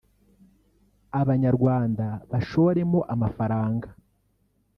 [1.21, 3.87] Abanyarwanda bashoremo amafaranga